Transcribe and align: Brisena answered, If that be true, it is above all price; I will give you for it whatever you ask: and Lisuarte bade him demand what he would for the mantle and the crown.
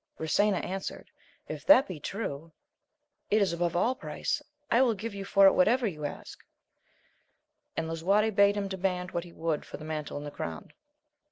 Brisena 0.17 0.65
answered, 0.65 1.11
If 1.47 1.63
that 1.67 1.87
be 1.87 1.99
true, 1.99 2.53
it 3.29 3.39
is 3.39 3.53
above 3.53 3.75
all 3.75 3.93
price; 3.93 4.41
I 4.71 4.81
will 4.81 4.95
give 4.95 5.13
you 5.13 5.23
for 5.23 5.45
it 5.45 5.53
whatever 5.53 5.85
you 5.85 6.05
ask: 6.05 6.39
and 7.77 7.87
Lisuarte 7.87 8.31
bade 8.33 8.57
him 8.57 8.67
demand 8.67 9.11
what 9.11 9.25
he 9.25 9.31
would 9.31 9.63
for 9.63 9.77
the 9.77 9.85
mantle 9.85 10.17
and 10.17 10.25
the 10.25 10.31
crown. 10.31 10.73